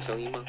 [0.00, 0.44] 声音吗？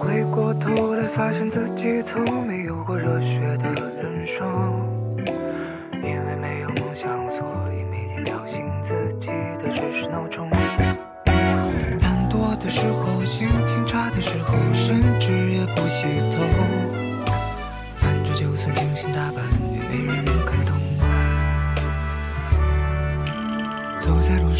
[0.00, 3.72] 回过头来，发现自己从没有过热血的
[4.02, 4.93] 人生。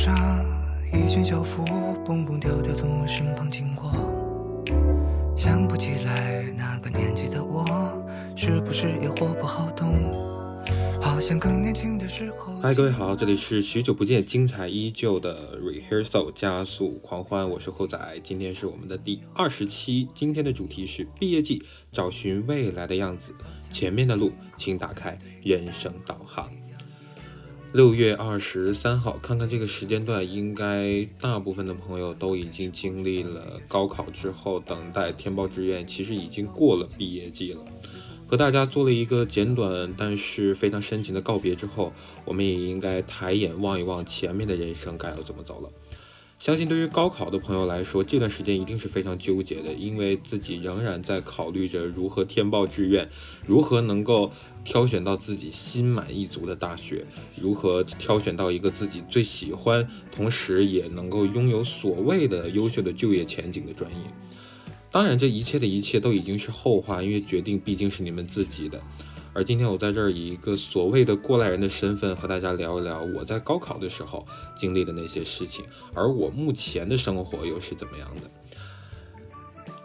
[0.04, 0.14] 上，
[0.92, 1.64] 一群校服
[2.04, 3.90] 蹦蹦跳跳从我身旁经过。
[5.34, 7.64] 想不起来那个年纪的我，
[8.36, 10.12] 是不是也活不好懂？
[11.00, 12.52] 好像更年轻的时候。
[12.60, 23.32] 嗨，各位好，这里是许久不见，精彩依旧的 Rehearsal 加速狂欢，我是厚仔，今天是我们的第二十期，今天的主题是毕业季，找寻未来的样子，
[23.70, 26.50] 前面的路，请打开人生导航。
[27.74, 37.64] 六月二十三号，看看这个时间段，应该大部分的朋友都已经经历了高考之后等待填报志愿，其实已经过了毕业季了。
[38.28, 41.92] 和大家做了一个简短但是非常深情的告别之后，
[42.24, 45.68] 我们也应该抬眼望一望前面的人生该要怎么走了。
[46.44, 53.08] 相信对于高考的朋友来说，这段时间一定是非常纠结的，因为自己仍然在考虑着如何填报志愿，
[53.46, 54.30] 如何能够
[54.62, 63.96] 挑选到自己心满意足的大学，如何挑选到一个自己最喜欢，同时也能够拥有所谓的优秀的就业前景的专业。
[64.90, 68.78] 当然，这一切的一切都已经是后话，因为决定毕竟是你们自己的。
[69.34, 74.24] 而今天我在这儿以一个所谓的过来人的身份和大家聊一聊我在高考的时候
[74.56, 78.30] 经历的那些事情，而我目前的生活又是怎么样的？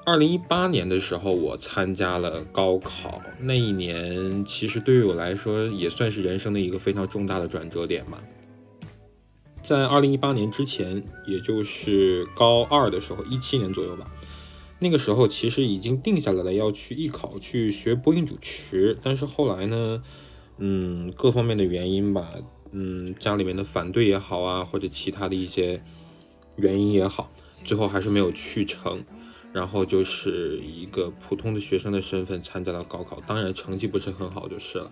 [0.06, 8.22] 二零一八年的时候，我参加了高考，那一年其实对于我来说也算是人生的一个非常重大的转折点吧。
[9.62, 14.10] 在二零一八年之前，也就是高二的时候，一七年左右吧。
[14.82, 20.02] 那个时候其实已经定下来了要去艺考去学播音主持，但是后来呢，
[20.58, 22.34] 嗯，各方面的原因吧，
[22.72, 25.84] 嗯，家里面的反对也好啊，或者其他的一些
[26.56, 27.30] 原因也好，
[27.66, 29.04] 最后还是没有去成。
[29.52, 34.92] 然后就是一个普通的学生的身份参加了高考，当然成绩不是很好就是了。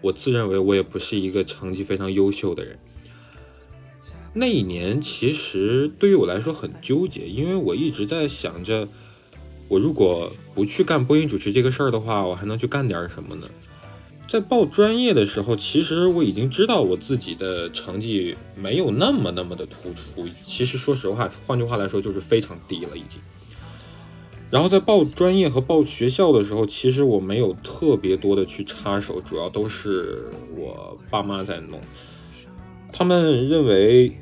[0.00, 2.78] 我自认为我也不是一个成绩非常优秀的人。
[4.32, 8.88] 那一年其实对于我来说很纠结，因为我一直在想着。
[9.70, 13.46] 我如果不去干播音主持这个事儿的话，我还能去干点什么呢？
[14.26, 20.28] 在报专业的时候，其实我已经知道我自己的成绩没有那么那么的突出。
[20.44, 23.20] 其实说实话，换句话来说就是非常低了已经。
[24.50, 30.24] 然后在报专业和报学校的时候，其实我没有特别多的去插手，主要都是
[30.56, 31.80] 我爸妈在弄。
[32.92, 34.18] 他们认为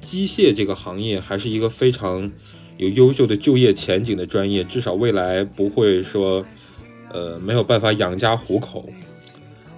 [0.00, 2.32] 机械这个行业还是一个非常。
[2.80, 6.42] 有优秀的就业前景的专业，至少未来不会说，
[7.12, 8.88] 呃，没有办法养家糊口。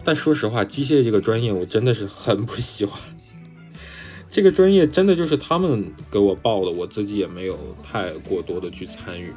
[0.04, 3.00] 但说实话，机械这个专业我真的是很不喜欢。
[4.30, 9.32] 这个专业真的就是他们给我报的，我自己也没有太过多的去参与。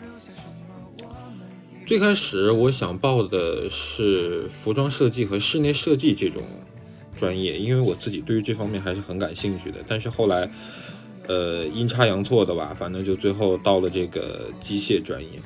[1.88, 6.44] 最开始我想报的是服装设计和室内设计这种
[7.18, 9.80] 专业，因为我自己对于这方面还是很感兴趣的。
[9.88, 10.52] 但是后来。
[11.28, 15.40] 呃，阴差阳错的吧，反正就最后到了这个机械专业。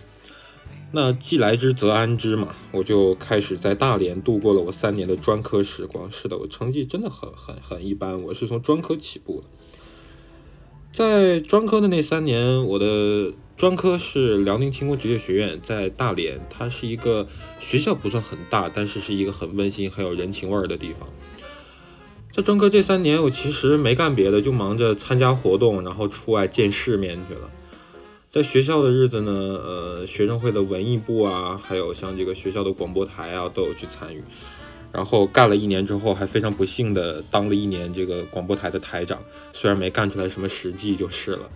[0.92, 6.10] 那既来之则安之嘛，我就开始在大连度过了我三年的专科时光。
[6.12, 9.48] 是的，我成绩真的很很很一般，我是从专科起步的。
[10.92, 17.28] 在专科的那三年，我的专科是辽宁轻工职业学院，在大连，它是一个
[17.60, 21.08] 学校不算很大，但是是一个很温馨、很有人情味儿的地方。
[22.32, 27.50] 在专科这三年，我其实没干别的，就忙着参加活动，然后出外见世面去了。
[28.30, 34.24] 在学校的日子呢，呃，学生会的文艺部啊，还有像这个学校的广播台啊，都有去参与。
[34.92, 39.20] 然后干了一年之后，还非常不幸的当了一年这个广播台的台长，
[39.52, 41.50] 虽然没干出来什么实际就是了。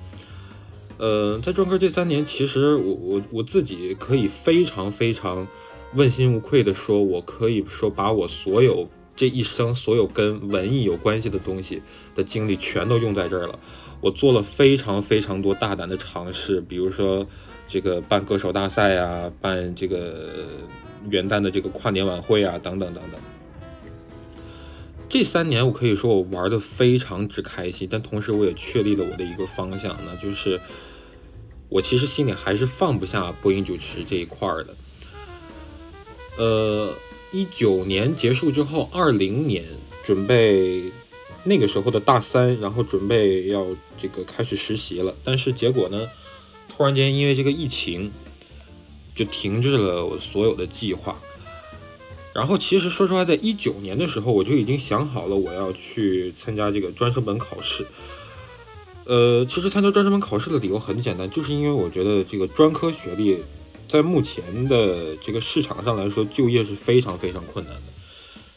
[0.97, 5.47] 呃，在专科这三年，其实我我我自己可以非常非常
[5.93, 8.89] 问心无愧的说，我可以说把我所有。
[9.15, 11.81] 这一生所有跟文艺有关系的东西
[12.15, 13.59] 的经历全都用在这儿了。
[14.01, 17.25] 我做了非常非常多大胆的尝试，比如说
[17.67, 20.45] 这个办歌手大赛啊，办这个
[21.09, 23.21] 元旦的这个跨年晚会啊，等等等等。
[25.07, 30.59] 这三年我可以说我玩的非常之开心，但同时我也确立了我的一个方向，那就是
[31.69, 34.75] 我其实心里还是放不下播音主持这一块儿的。
[36.37, 36.93] 呃。
[37.33, 39.65] 一九年结束之后，二零年
[40.03, 40.91] 准备
[41.43, 43.65] 那个时候的大三，然后准备要
[43.97, 45.15] 这个开始实习了。
[45.23, 46.07] 但是结果呢，
[46.69, 48.11] 突然间因为这个疫情，
[49.15, 51.19] 就停滞了我所有的计划。
[52.35, 57.87] 然后其实说实话，在一九年的时候，我就已经想好了我要去参加这个专升本考试。
[59.05, 63.39] 呃，其实参加专升本考试的理由很简单，就是因为我觉得这个专科学历
[63.87, 67.81] 在目前的这个市场上来说，就业是非常非常困难的。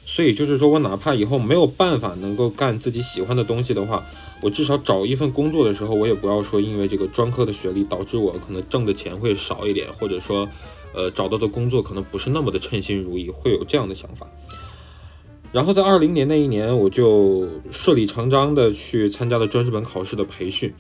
[0.05, 4.05] 所以就是说我哪怕以后没有办法能够干自己喜欢的东西的话，
[4.41, 10.49] 我至少找一份工作的时候，我也不要说因为这个专科的学历导致我可能挣的钱会少一点，或者说。
[10.95, 14.27] 呃，找到的工作可能不是那么的称心如意，会有这样的想法。
[15.53, 20.73] 然后在二零年那一年，我就顺理成章的去参加了专升本考试的培训，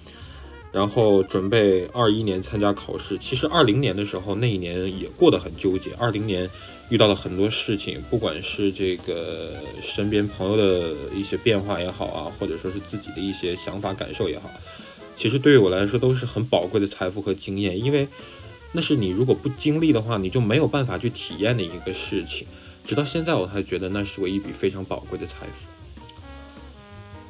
[0.77, 3.17] 然后准备二一年参加考试。
[3.17, 5.93] 其实二零年的时候，那一年也过得很纠结。
[5.99, 6.51] 二零年
[6.91, 14.51] 遇到了很多事情，不管是这个身边朋友的一些变化也好啊，或者说是自己的一些想法感受也好，
[15.17, 18.07] 其实对于我来说都是很宝贵的财富和经验，因为。
[18.73, 22.47] 那是你如果不经历的话，你就没有办法去体验的一个事情。
[22.85, 25.71] 直到现在，我才觉得那是我一笔非常宝贵的财富。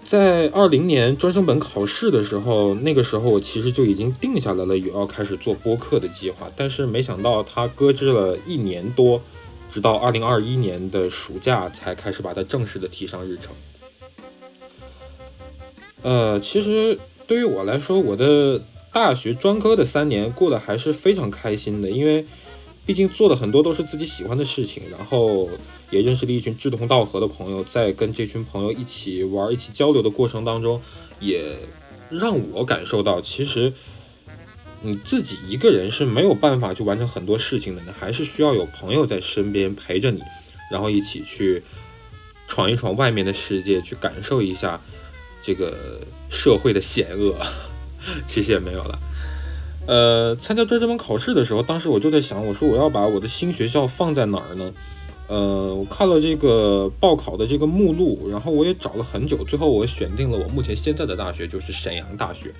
[0.06, 9.20] 在二零年专升本考试的时候，那个时候我其实就已经定下来了有要开始做播客的计划，但是没想到它搁置了一年多，
[9.70, 13.52] 直到二零二一年的暑假才开始把它正式的提上日程。
[16.02, 18.62] 呃，其实对于我来说，我的。
[18.92, 22.24] 大学专科的三年过得还是非常开心的，因为
[22.86, 25.50] 毕竟做的很多都是自己喜欢的事情，然后
[25.90, 30.80] 也认识了一群志同道合的朋友，在跟这群朋友一起玩、一起交流的过程当中，
[31.18, 31.58] 也
[32.08, 33.72] 让我感受到，其实
[34.82, 40.22] 你自己一个人是没有办法去完成很多事情的，你还是需要有朋友在身边陪着你，
[40.70, 41.64] 然后一起去
[42.46, 44.80] 闯一闯外面的世界，去感受一下
[45.42, 46.00] 这个
[46.30, 47.34] 社会的险恶。
[48.24, 48.96] 其实也没有了。
[49.86, 54.72] 呃，参加专升本考试的时候，当时我就在想，我说我要把我的新学校放在哪儿呢？
[55.28, 62.52] 呃，我看了这个报考的这个目录，然后我也找了很久，最后我选定了我目前现在的大学，就是沈阳大学。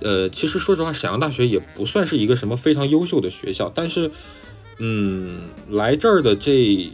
[0.00, 4.10] 呃，其实说实话，沈阳大学也不算是一个什么非常优秀的学校，但是，
[4.78, 6.90] 嗯，来这儿的这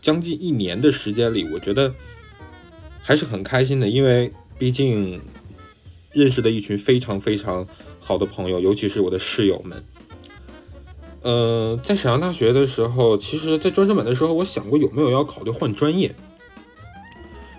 [0.00, 1.94] 将近一年的时间里，我觉得
[3.00, 5.20] 还是很开心的，因为毕竟。
[6.14, 7.66] 认识的一群非常非常
[8.12, 9.82] 好的朋友，尤其是我的室友们。
[11.22, 16.14] 呃，在沈阳大学的时候，其实，在专升本的时候，我想过有没有要考虑换专业，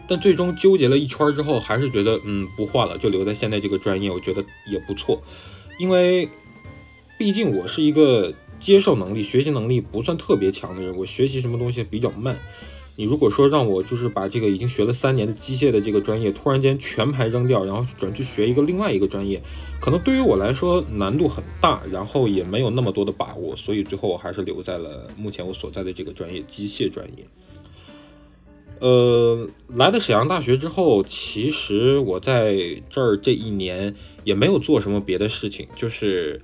[0.08, 5.24] 但最终纠结了一圈之后，还是觉得，嗯，不换了，就留在现在这个专业，我觉得也不错。
[5.80, 6.30] 因为，
[7.18, 12.38] 毕竟我是一个接受能力、学习能力不算特别强的人，我学习什么东西比较慢。
[12.96, 19.42] 你如果说让我就是把这个已经学了三年的机械的这个专业突然间全盘扔掉，然后转去学一个另外一个专业，
[19.82, 27.26] 可能对于我来说难度很大，然后也没有那么多的把握，所以最后我还是留在了目前我所在的这个专业机械专业。
[28.80, 36.42] 呃，来了沈阳大学之后，其实我在这儿这一年也没有做什么别的事情，就是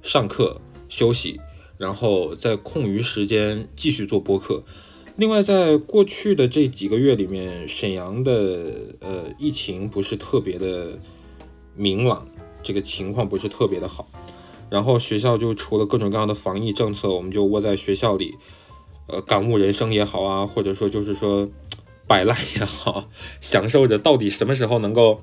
[0.00, 1.40] 上课休息，
[1.76, 4.64] 然后在空余时间继续做播客。
[5.20, 10.98] 另外，在过去的这几个月里面，沈阳的呃疫情不是特别的
[11.76, 12.26] 明朗，
[12.62, 14.08] 这个情况不是特别的好。
[14.70, 18.36] 然后学校就出了各种各样的防疫政策，我们就窝在学校里，
[19.08, 21.46] 呃，感悟人生也好啊，或者说就是说
[22.06, 23.10] 摆烂也好，
[23.42, 25.20] 享受着到底什么时候能够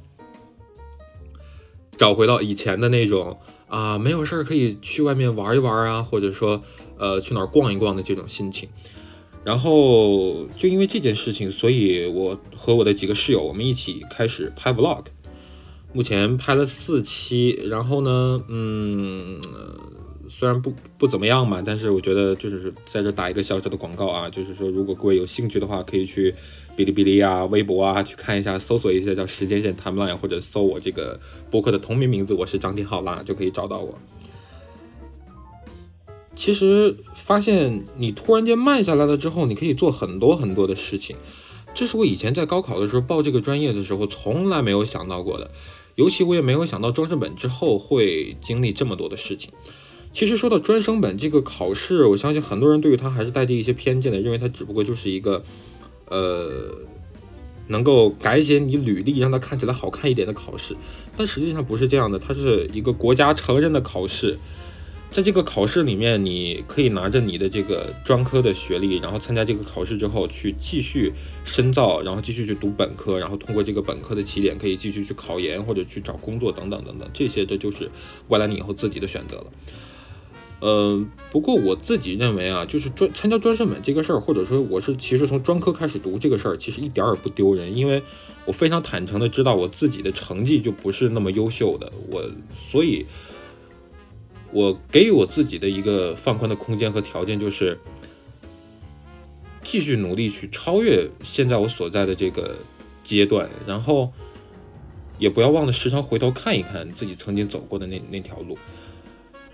[1.97, 6.61] 找回到以前的那种啊，没有事儿可以去外面玩一玩啊，或者说
[6.99, 8.69] 呃去哪儿逛一逛的这种心情。
[9.47, 15.05] 然后就因为这件事情，所以我和我的几个室友，我们一起开始拍 vlog。
[15.93, 19.39] 目前拍了四期，然后呢，嗯，
[20.29, 26.29] 虽然不不怎么样嘛，但是我觉得就是在这打一个小小的广告啊，就是说如果各位有兴趣的话，可以去
[26.75, 31.17] 哔哩哔哩啊、微博啊去看一下，搜索一下叫时间线 timeline，或者搜我这个
[31.49, 33.97] 博客的同名名字，我是张天浩啦，就可以找到我。
[36.38, 41.15] 其实发现你突然间慢下来了之后，你可以做很多很多的事情，
[41.74, 45.50] 这是我以前在高考的时候报这个专业的时候从来没有想到过的，
[45.96, 49.51] 尤其我也没有想到专升本之后会经历这么多的事情。
[50.12, 55.44] 其实说到专升本这个考试，我相信很多人对于它还是带着一些偏见的，认为它只不过就是一个，
[56.06, 56.72] 呃，
[57.67, 60.77] 能够改写你履历让它看起来好看一点的考试，
[61.15, 64.38] 但实际上不是这样的，它是一个国家承认的考试。
[65.17, 71.12] 在这个考试里面，你可以拿着你的这个专科的学历，然后参加这个考试之后，去继续
[71.43, 77.89] 深造，然后继续去读本科，然后通过这个本科的起点，可以继续去考研或者去找工作等等等等，这些这就是
[78.27, 79.45] 未来你以后自己的选择了。
[80.62, 88.03] 嗯，不过我自己认为啊，就是专参加专升本这个事儿，或者说我是其实从专科开始读这个事儿，其实一点儿也不丢人，因为
[88.45, 92.29] 我非常坦诚的知道我自己的成绩就不是那么优秀的，我
[92.71, 93.07] 所以，
[94.51, 97.77] 我给予我自己的一个放宽的空间和条件就是
[99.63, 102.57] 继续努力去超越现在我所在的这个
[103.03, 104.11] 阶段，然后
[105.19, 108.57] 也不要忘了时常回头看一看自己曾经走过的那那条路。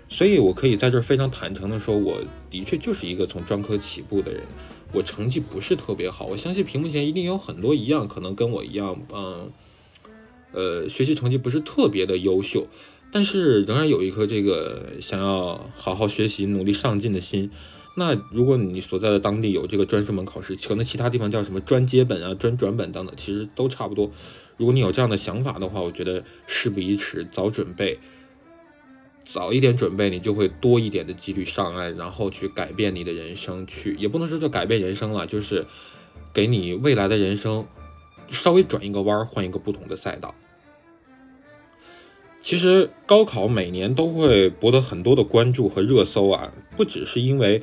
[0.06, 4.42] 所以，我可以在这儿非常坦诚的说，我的确就是一个从专科起步的人，
[4.92, 6.26] 我成绩不是特别好。
[6.26, 9.50] 我相信屏幕前一定有很多一样，可能跟我一样，嗯，
[10.52, 12.68] 呃，学习成绩不是特别的优秀，
[13.14, 17.48] 但是仍然有一颗这个想要好好学习、努力上进的心。
[17.96, 24.10] 那如果你所在的当地有这个专升本考试，可能其他地方叫什么专接本啊、专转本等等，其实都差不多。
[24.56, 28.00] 如果你有这样的想法的话，我觉得事不宜迟，早准备。
[29.24, 35.64] 早一点准备，你就会多一点的几率上岸，然后去改变你的人生，去也不能说叫改变人生了，就是
[36.32, 37.64] 给你未来的人生
[38.26, 40.34] 稍微转一个弯，换一个不同的赛道。
[42.44, 47.62] 其实高考每年都会博得很多的关注和热搜啊，不只是因为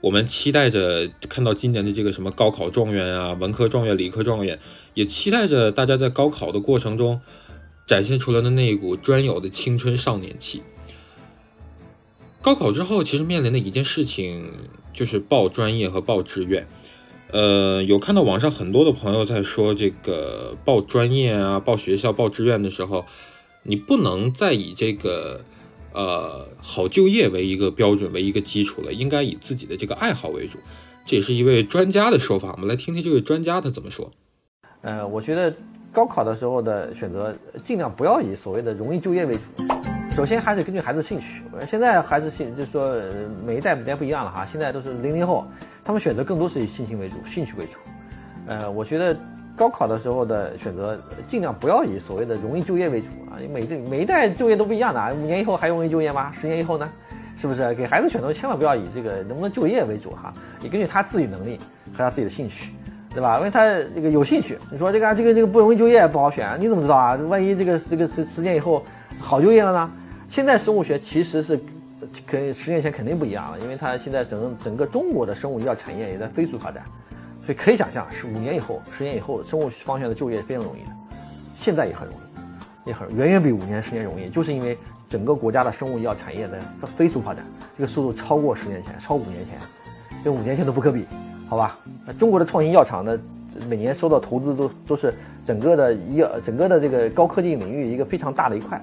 [0.00, 4.58] 我们期待着看到今年的这个什么高考状元啊，文科状元、理科状元，
[4.94, 7.20] 也期待着大家在高考的过程中
[7.86, 10.62] 展现出来的那一股专有的青春少年气。
[12.42, 14.50] 高考之后，其实面临的一件事情
[14.92, 16.66] 就是报专业和报志愿。
[17.30, 23.04] 呃，有看到网上很多的朋友在说，这个报专业啊、报学校、报志愿的时候，
[23.62, 25.40] 你不能再以这个
[25.92, 30.58] 呃好就业为一个标准、为一个基础了，应该以自己的这个爱好为主。
[31.04, 34.10] 这也是一位专家的说法，我们来听听这位专家他怎么说。
[34.82, 35.54] 呃，我觉得
[35.90, 37.34] 高考的时候的选择，
[37.64, 39.42] 尽量不要以所谓的容易就业为主。
[40.14, 43.00] 首先还是根据孩子兴趣，现在孩子兴，就是说
[43.46, 44.46] 每一代每代不一样了哈。
[44.50, 45.46] 现在都是零零后，
[45.84, 47.78] 他们选择更多是以兴趣为主，兴趣为主。
[48.46, 49.16] 呃，我觉得
[49.58, 50.98] 高考的时候的选择
[51.28, 53.36] 尽量不要以所谓的容易就业为主啊。
[53.52, 56.32] 每代每一代就业都不一样的啊，五年以后还容易就业吗？
[56.40, 56.88] 十年以后呢？
[57.40, 57.72] 是不是？
[57.74, 61.56] 给孩子选择千万不要以这个能不能就业为主哈，你根据他自己能力
[61.92, 62.72] 和他自己的兴趣，
[63.14, 63.38] 对吧？
[63.38, 67.14] 因为他这个有兴趣，你说这个这个这个不容易就业不好选，你怎么知道啊？
[67.28, 68.84] 万一这个这个十十年以后
[69.20, 69.90] 好就业了呢？
[70.28, 71.56] 现在生物学其实是，
[72.26, 76.82] 跟十年前肯定不一样了，因为它现在整整个中国的生物医药产业也在飞速发展，
[77.48, 80.90] 所以可以想象，是五年以后、十年以后，生物方向的就业非常容易的。
[81.54, 84.76] 现在也很容易，也很远远比五年、十年容易，就是因为
[85.08, 86.58] 整个国家的生物医药产业的
[86.94, 87.42] 飞速发展，
[87.74, 89.58] 这个速度超过十年前，超五年前，
[90.22, 91.06] 跟五年前都不可比，
[91.48, 91.78] 好吧？
[92.04, 93.18] 那中国的创新药厂呢，
[93.66, 95.14] 每年收到投资都都是
[95.46, 98.78] 整个的医药、整个的这个高科技领域一个非常大的一块。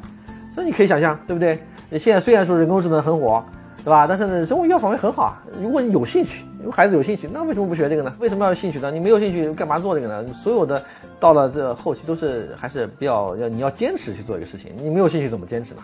[0.55, 1.59] 所以你可以想象，对不对？
[1.87, 3.45] 你现在虽然说人工智能很火，
[3.83, 4.07] 对吧？
[4.07, 5.43] 但是呢，生物医药方面很好啊。
[5.61, 8.15] 如果你有兴趣，如果孩子有兴趣，那为什么不学这个呢？
[8.19, 8.89] 为什么要有兴趣呢？
[8.89, 10.33] 你没有兴趣，干嘛做这个呢？
[10.33, 10.83] 所有的
[11.19, 14.71] 到了这后期都是还是比较要你要坚持去做一个事情。
[14.81, 15.83] 你没有兴趣怎么坚持呢？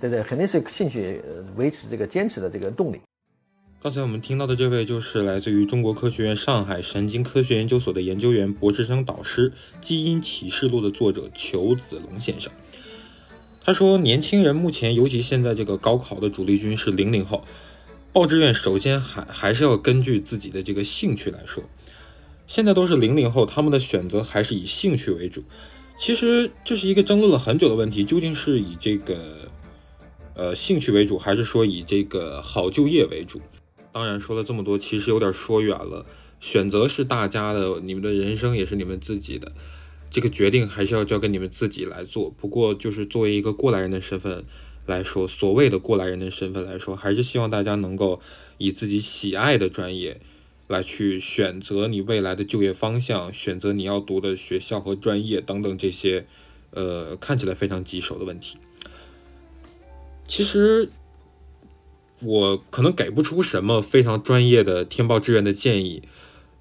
[0.00, 0.24] 对不对？
[0.24, 1.22] 肯定是兴趣
[1.54, 3.00] 维持这个坚持的这个动力。
[3.80, 9.48] 刚才我们听到的这位就是来自于中国科学院上海神经科学研究所的研究员、博士生导师，
[9.80, 12.52] 《基因启示录》的作者裘子龙先生。
[13.64, 17.44] 他说：“年轻人目前，尤其现在这个高考的主力军是零零后，
[18.12, 21.64] 报志愿首先还还是要根据自己的这个兴趣来说。
[22.46, 25.44] 现在都是零零后，他们的选择还是以兴趣为主。
[25.96, 29.50] 其实这是一个争论了很久的问题，究竟是以这个
[30.34, 33.40] 呃兴趣为主，还是说以这个好就业为主？
[33.92, 36.06] 当然说了这么多，其实有点说远了。
[36.40, 39.52] 选择是大家的，你们的人生也是你们自己的。”
[40.10, 42.30] 这个决定还是要交给你们自己来做。
[42.30, 44.44] 不过，就是作为一个过来人的身份
[44.88, 48.20] 来说，所谓的过来人的身份来说，还是希望大家能够
[48.56, 50.20] 以自己喜爱的专业
[50.66, 56.26] 来去选择你未来的就业方向，选择你要读的学校和专业等等这些，
[56.70, 58.56] 呃，看起来非常棘手的问题。
[60.26, 60.90] 其实，
[62.22, 66.02] 我可能给不出什么非常专业的填报志愿的建议。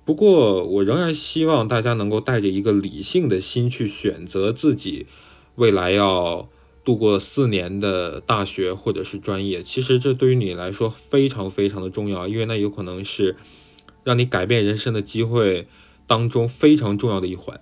[0.06, 5.08] 不过，我仍然希望大家能够带着一个理性的心去选择自己
[5.56, 6.48] 未来要
[6.88, 9.62] 度过四年的大学或者是专业。
[9.62, 13.36] 其实这对于你来说非常非常的重要，因为那有可能是
[14.06, 15.68] 让你改变人生的机会
[16.08, 17.60] 当中非常重要的一环。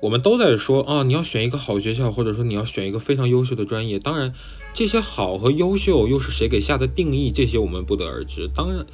[0.00, 4.00] 我们都在说啊，你要选一个好学校，或者说你要选一个非常优秀的专业。
[4.00, 4.34] 当然，
[4.74, 8.48] 这些好和优秀又是谁给下的定义，这些我们不得而知。
[8.52, 8.84] 当然，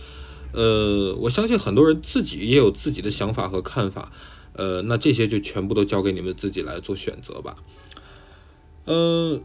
[0.53, 4.13] 呃，我相信很多人自己也有自己的想法和看法。
[4.53, 7.57] 呃，那这些就全部都交给你们自己来做选择吧。
[8.87, 9.43] 嗯，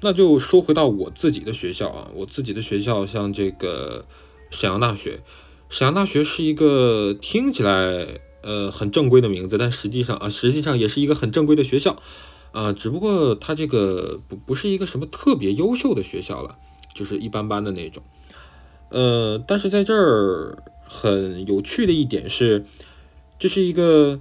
[0.00, 4.06] 那就说回到我自己的学校啊，我自己的学校像这个
[4.50, 5.20] 沈阳大学，
[5.68, 8.20] 沈阳大学是一个听起来。
[8.42, 12.00] 呃，很正规的名字，但实际上啊，实际上也是一个很正规的学校，
[12.52, 16.54] 啊，只不过它这个不不是一个什么特别优秀的学校了，
[16.94, 18.04] 就是一般般的那种。
[18.90, 22.64] 呃，但是在这儿很有趣的一点是，
[23.36, 24.20] 这是一个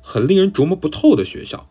[0.00, 1.66] 很令人琢磨不透的学校。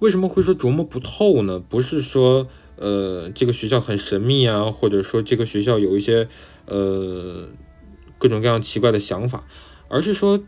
[0.00, 1.58] 为什么会说琢磨不透呢？
[1.58, 6.28] 不是说呃这个学校很神秘啊，或者说这个学校有一些
[6.66, 7.48] 呃
[8.18, 9.46] 各种各样奇怪的想法。
[9.92, 10.40] 而是说，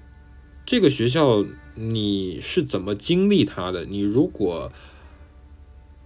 [0.65, 1.45] 这个学校
[1.75, 3.85] 你是怎么经历它的？
[3.85, 4.71] 你如果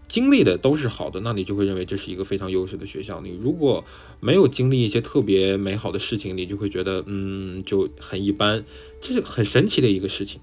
[0.09, 3.21] 经历的都是好的，那你就会认为这是一个非常优秀的学校。
[3.21, 3.85] 你如果
[4.21, 8.65] 没有经历一些特别美好的事情，你就会觉得嗯就很一般。
[9.03, 10.41] 这是很神奇的一个事情。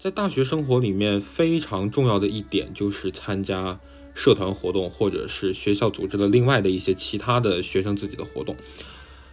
[0.00, 3.78] 在大学生活里面，非常重要的一点就是参加
[4.14, 8.56] 社团活动，或者是学校组织的另外的一些其他的学生自己的活动。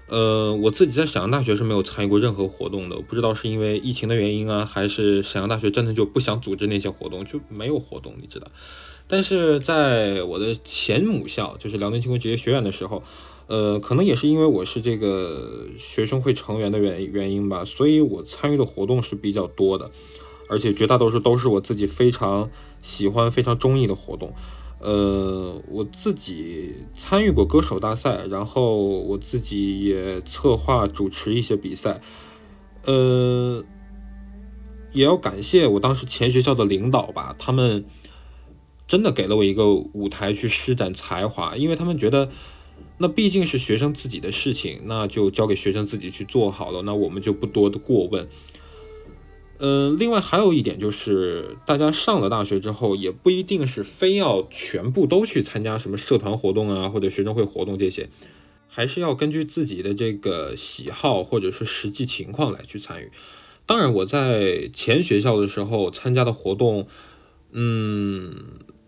[0.07, 8.47] 呃，我自己在沈阳大学是没有参与过任何活动的，我不知道是因为疫情的原因啊，还是沈阳大学真的就不想组织那些活动，就没有活动，你知道。
[9.07, 13.01] 但是在我的前母校，就是辽宁轻工职业学院的时候，
[13.47, 19.89] 呃，可能也是因为我是这个学生会成员的原原因吧，所以我参与的活动是比较多的，
[20.49, 22.49] 而且绝大多数都是我自己非常
[22.81, 24.33] 喜欢、非常中意的活动。
[24.79, 31.99] 呃，我自己参与过歌手大赛，然后我自己也策划主持一些比赛。
[32.85, 33.63] 呃，
[34.93, 37.85] 也要感谢我当时前学校的领导吧，他们
[38.85, 42.29] 真的给了我一个舞台去施展才华，因为他们觉得
[42.99, 48.27] 那毕竟是学生自己的事情，那就交给学生自己去做好了，那我们就不多的过问。
[49.59, 58.07] 嗯，另外还有一点就是，大家上了大学之后，也不一定是非要全部都去参加什么社团活动啊，或者学生会活动这些，
[58.67, 63.09] 还是要根据自己的这个喜好或者是实际情况来去参与。
[63.65, 66.87] 当然，我在前学校的时候参加的活动，
[67.51, 68.35] 嗯，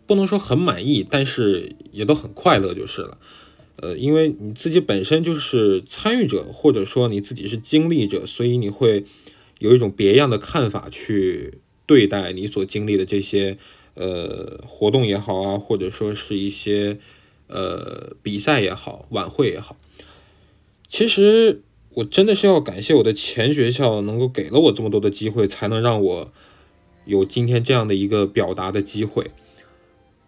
[0.06, 3.18] 不能说很满意，但是也都很快乐就是了。
[3.78, 9.04] 呃，因为你自己本身就是参与者，或者说你自己是经历者，所以你会。
[9.60, 13.58] 有一种别样的看法去对待你所经历的这些
[13.94, 16.98] 呃活动也好啊，或者说是一些
[17.48, 19.78] 呃比赛也好、晚会也好。
[20.88, 21.62] 其实
[21.96, 26.34] 我真的是要感谢我的前学校，能够给了我这么多的机会，才能让我
[27.06, 29.32] 有今天这样的一个表达的机会。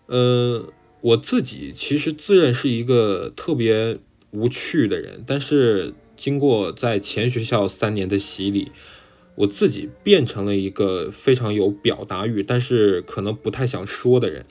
[0.08, 4.00] 呃，我自己其实自认是一个特别
[4.32, 8.72] 无趣的人，但是经过在前学校三年的洗礼。
[9.36, 14.46] 我自己变成了一个非常有表达欲，但是可能不太想说的人。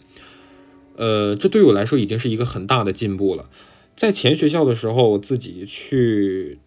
[0.97, 3.49] 呃，这对我来说已经是一个很大的进步了。
[3.95, 6.59] 在前学校的时候，我自己去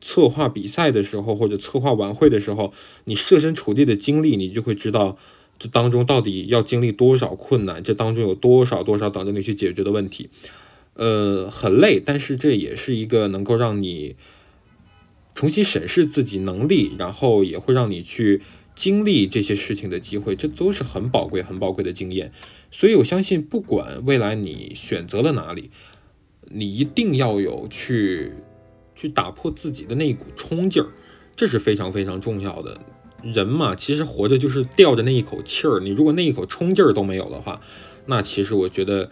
[0.00, 2.72] 策划比赛的时候，或者策划晚会的时候，
[3.04, 5.18] 你设身处地的经历，你就会知道
[5.58, 10.30] 这当中到底要经历多少困难，这当中有多少多少等着你去解决的问题。
[10.94, 14.14] 呃，很累，但是这也是一个能够让你。
[15.36, 18.40] 重新审视自己能力，然后也会让你去
[18.74, 22.32] 经历这些事情的机会，这都是很宝贵、很宝贵的经验。
[22.70, 25.70] 所以我相信，不管未来你选择了哪里，
[26.48, 28.32] 你一定要有去
[28.94, 30.88] 去打破自己的那一股冲劲儿，
[31.36, 32.80] 这是非常非常重要的。
[33.22, 37.60] 人嘛，其实活着就是吊着那一口气儿，你如果那一口冲劲儿都没有的话，
[38.06, 39.10] 那其实我觉得，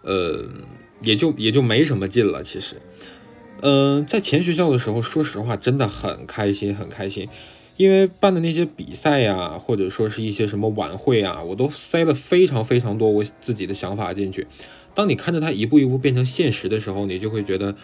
[0.00, 0.48] 呃，
[1.02, 2.42] 也就也就没什么劲了。
[2.42, 2.76] 其实。
[3.60, 7.28] 嗯，在前学校的时候，说实话，真的很开心，很开心，
[7.76, 14.46] 因为办的那些比赛呀，或者说是一些什么晚会啊，我都塞了非常非常多我自己的想法进去。
[14.94, 17.74] 当你看着它一步一步变成现实的时候，你就会觉得，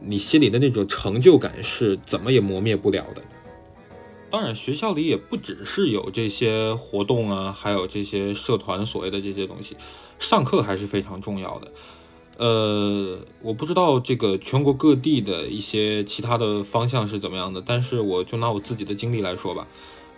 [0.00, 3.22] 你心里的那种成就感是怎么也磨灭不了的。
[4.30, 9.76] 当然，学校里也不只是有这些活动啊，还有这些社团所谓的这些东西，
[10.18, 11.70] 上课还是非常重要的。
[12.38, 19.66] 呃，我不知道这个全国各地的一些其他的方向是怎么样的，但是我就拿我自己的经历来说吧，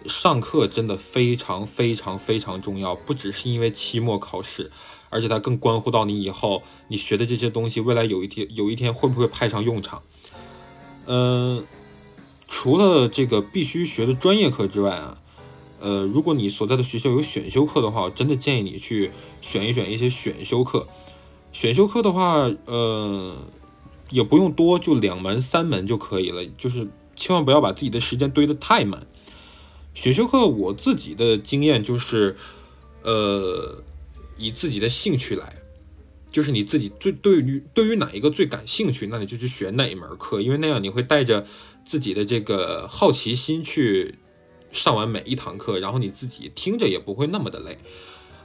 [0.06, 4.70] 上课真的非常非常非常重要，不只是因为期末考试，
[5.10, 10.02] 而且它更关乎到你以后你学的这些东西，未来有一天有一天会不会派上用场。
[11.06, 11.64] 嗯，
[12.48, 15.18] 除了这个必须学的专业课之外啊。
[15.80, 19.10] 呃，如果你所在的学校有选修课的话，我真的建议你去
[19.42, 20.86] 选一选一些选修课。
[21.54, 23.36] 选修课的话，呃，
[24.10, 26.44] 也不用多，就两门、三门就可以了。
[26.58, 29.06] 就是千万不要把自己的时间堆得太满。
[29.94, 32.36] 选修课我自己的经验就是，
[33.04, 33.82] 呃，
[34.36, 35.62] 以自己的兴趣来，
[36.28, 41.46] 就是你自己最对于对于哪一个最感兴趣，那你就去选哪一门课，因为那样你会带着
[41.84, 44.16] 自己的这个好奇心去。
[44.72, 47.78] 上完每一堂课，然后你自己听着也不会那么的累。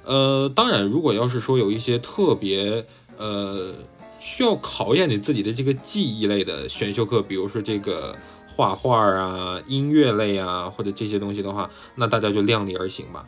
[0.04, 2.86] 呃，当然，如果要是说有一些特别
[3.20, 3.76] 呃
[4.20, 8.16] 需要考验你自己的这个记忆类的选修课，比如说这个
[8.48, 13.28] 画画啊、音乐类啊，或者这些东西的话，那大家就量力而行吧。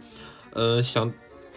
[0.53, 1.13] 呃，想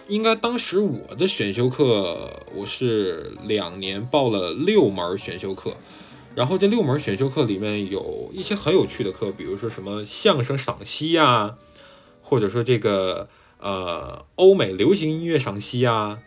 [0.07, 5.73] 应该当时我的选修课，我是两年报了六门选修课。
[6.37, 11.55] 然后这六门选修课里面有一些很有趣的课，比如说什么相声赏析呀，
[12.23, 13.29] 或者说这个
[13.61, 16.18] 呃欧美流行音乐赏析呀，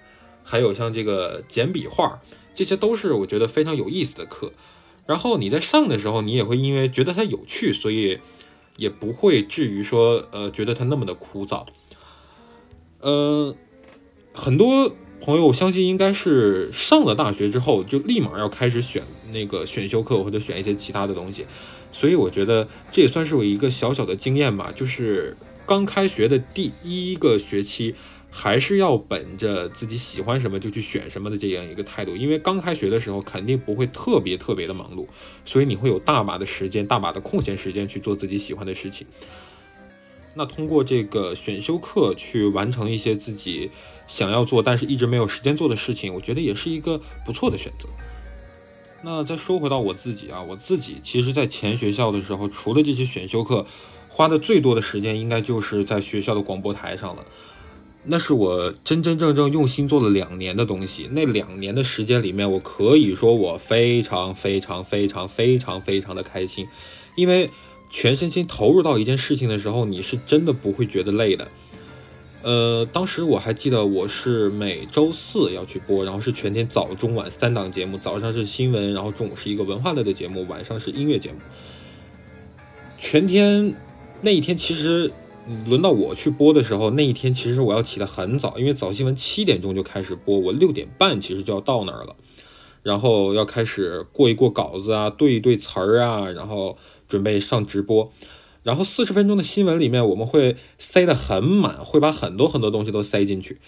[0.48, 2.22] 还有像这个简笔画，
[2.54, 4.54] 这些都是我觉得非常有意思的课。
[5.06, 8.20] 然后你在上的时候，你也会因为觉得它有趣，所以
[8.78, 11.66] 也不会至于说呃觉得它那么的枯燥。
[13.02, 13.54] 呃，
[14.34, 14.96] 很多。
[15.20, 19.02] 朋友，我相信应该是上了大学之后就立马要开始选
[19.34, 21.48] 那个选修课或者选一些其他的东西，
[21.92, 24.72] 所以我觉得这也算是我一个小小的经验吧。
[24.72, 27.96] 就是刚开学的第一个学期，
[28.30, 35.08] 还是要本着自己喜欢什么就去选什么的这样一个态度，因为刚开学的时候肯定不会特别特别的忙碌，
[35.44, 39.08] 所以你会有大把的时间、大把的空闲时间去做自己喜欢的事情。
[40.36, 43.72] 那通过这个选修课去完成一些自己
[44.08, 47.90] 想要做但是一直没有时间做的事情，我觉得也是一个不错的选择。
[49.02, 53.66] 那再说回到我自己啊，我自己其实，在前学校的时候，除了这些选修课，
[54.10, 57.26] 花的最多的时间应该就是在学校的广播台上了。
[58.08, 61.10] 那是我真真正正用心做了两年的东西。
[61.12, 66.68] 那两年的时间里面，我可以说我非常非常非常非常非常的开心，
[67.16, 67.50] 因为。
[67.90, 71.48] 全身心投入到一件事情的时候，你是真的不会觉得累的。
[72.44, 81.38] 呃，当时我还记得，我是每周四要去播，然后是全天早中晚三档节目，早上是新闻，然后中午是一个文化类的节目，晚上是音乐节目。
[82.98, 83.74] 全天
[84.20, 85.10] 那一天，其实
[85.68, 92.16] 轮到我去播的时候，那一天其实我要起得很早，因为早新闻七点钟就开始播，我六点半其实就要到那儿了，
[92.84, 96.78] 然后要开始过一过稿子啊，对一对词儿啊，然后。
[97.08, 98.12] 准备上直播，
[98.64, 103.62] 然后四十分钟的新闻里面，我们会塞得很满，会把很多很多东西都塞进去。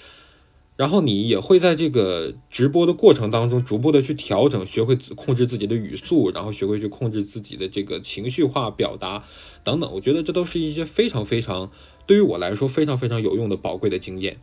[0.80, 9.26] 然后你也会在这个直播的过程当中，逐步的去调整，学会控制自己的语速，然后学会去控制自己的这个情绪化表达
[9.66, 9.92] 等等。
[9.96, 11.70] 我觉得这都是一些非常非常
[12.06, 14.38] 对于我来说非常非常有用的宝贵的经验。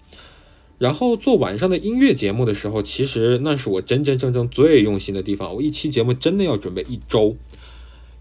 [0.76, 5.54] 然后做晚上的音乐节目的时候，其实那是我真真正正最用心的地方。
[5.54, 7.38] 我一期节目真的要准备一周。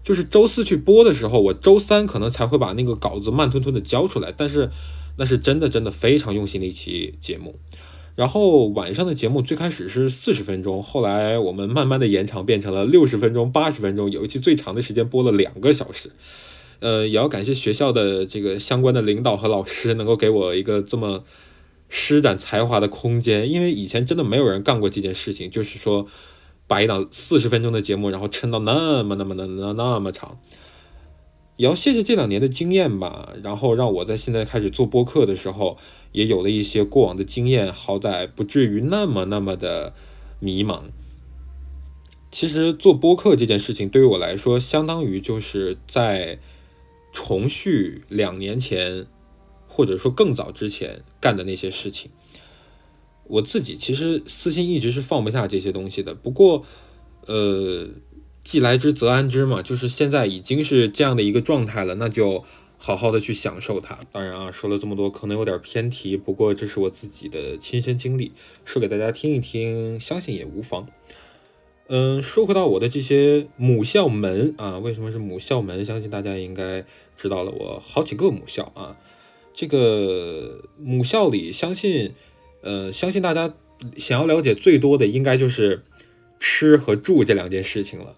[0.02, 4.70] 就是周四去播的时候，我周三可能才会把那个稿子慢吞吞的交出来，但是
[5.18, 7.56] 那是真的真的非常用心的一期节目。
[8.16, 16.10] 然后晚上的节目最开始是四十分钟，后来我们慢慢的延长变成了六十分钟、八十分钟，有一期最长的时间播了两个小时。
[16.80, 21.22] 呃，也要感谢学校的这个相关的领导和老师，能够给我一个这么
[21.88, 26.08] 施展才华的空间，因为以前真的没有人干过这件事情，就是说。
[26.68, 30.40] 把一档四十分钟的节目，然后撑到那么那么那那那么长，
[31.56, 33.34] 也要谢谢这两年的经验吧。
[33.40, 35.78] 然后让我在现在开始做播客的时候，
[36.16, 39.92] 也有了一些过往的经验，好歹不至于那么那么的
[40.40, 40.84] 迷茫。
[42.30, 46.38] 其实做播客这件事情对于我来说，相当于就是在
[47.12, 49.06] 重续两年前，
[49.68, 52.10] 或者说更早之前干的那些事情。
[53.24, 56.64] 我自己其实私心一直是放不下这些东西的，不过，
[57.26, 57.90] 呃，
[58.42, 62.42] 既来之则安之嘛，就是现在已经是这样的一个状态了，那就
[62.76, 63.98] 好好的去享受它。
[64.12, 68.32] 当然啊，说了这么多可能有点偏题，不过这是我自己的亲身经历，
[68.64, 70.86] 说给大家听一听，相信也无妨。
[71.88, 75.84] 嗯，说回到我的这些母校门啊，为什么是母校门？
[75.84, 76.84] 相信大家应该
[77.16, 78.96] 知道了，我好几个母校啊，
[79.54, 82.12] 这个母校里相信。
[82.62, 83.54] 呃，相信大家
[83.96, 85.84] 想要了解最多的，应该就是
[86.40, 88.12] 吃和住这两件事情了。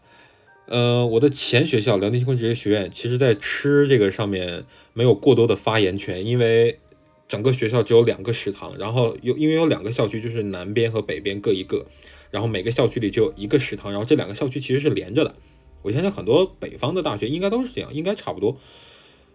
[0.69, 6.79] 呃，我的前学校辽宁星空职业学院，其实在吃这个上面没有过多的发言权，因为
[7.27, 11.87] 整个学校只有两个食堂，然后有因为有两个校区，就是南边和北边各一个，
[12.31, 15.35] 然后每个校区里就有一个食堂，然后这两个校区其实是连着的。
[15.83, 18.59] 我相信很多北方的大学应该都是这样，应该差不多。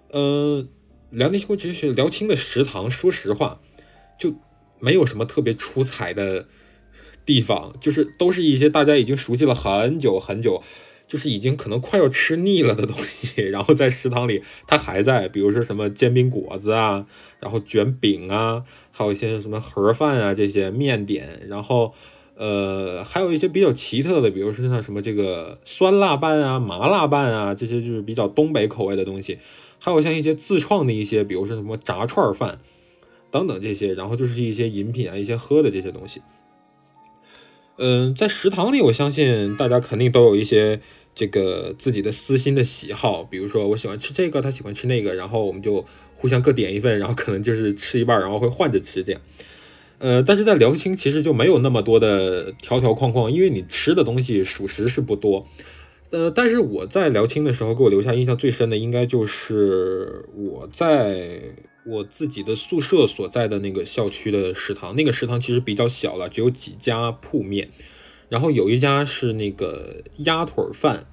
[0.09, 0.67] 呃。
[1.09, 3.61] 辽宁国职业学辽清的食堂，说实话，
[4.17, 4.33] 就
[4.79, 6.47] 没有什么特别出彩的
[7.23, 10.63] 地方，就是都是一些大家已经熟悉了很久很久，
[11.13, 13.43] 就是已经可能快要吃腻了的东西。
[13.53, 17.05] 然后在食堂里，它还在，比如说什么煎饼果子啊，
[17.39, 21.93] 然后卷饼啊，还有一些什么盒饭啊这些面点，然后。
[22.35, 29.37] 呃，还有一些比较奇特的，比如说像什么这个酸辣拌啊、麻辣拌啊，这些就是比较东北口味的东西。
[29.77, 32.57] 还有像一些自创的一些，比如说什么炸串饭
[33.29, 36.23] 等等这些，然后就是一些饮品啊、一些喝的这些东西。
[37.77, 40.81] 嗯，在食堂里，我相信大家肯定都有一些
[41.15, 49.21] 这个自己的私心的喜好，比如说我喜欢吃这个，他喜欢吃那个，然后我们就互相各点一份，然后可能就是吃一半，然后会换着吃这样。
[49.99, 55.47] 呃，但是在辽清其实就没有那么多的条条框框，因为你吃的东西属实是不多。
[56.09, 61.41] 呃，但是我在辽清的时候，给我留下印象最深的，应该就是我在
[61.85, 64.95] 我自己的宿舍所在的那个校区的食堂。
[64.95, 67.69] 那个食堂其实比较小了，只有几家铺面，
[68.33, 71.05] 然后有一家是那个鸭腿饭，